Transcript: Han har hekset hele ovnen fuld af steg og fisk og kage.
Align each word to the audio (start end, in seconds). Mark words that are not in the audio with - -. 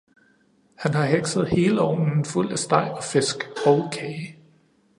Han 0.83 0.93
har 0.95 1.05
hekset 1.05 1.49
hele 1.49 1.81
ovnen 1.81 2.25
fuld 2.25 2.51
af 2.51 2.59
steg 2.59 2.91
og 2.97 3.03
fisk 3.03 3.47
og 3.65 3.91
kage. 3.93 4.37